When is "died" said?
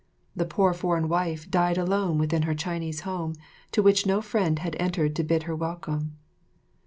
1.51-1.77